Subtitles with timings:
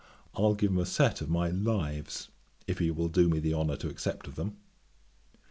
[0.33, 2.29] I'll give him a set of my Lives,
[2.65, 4.57] if he will do me the honour to accept of them."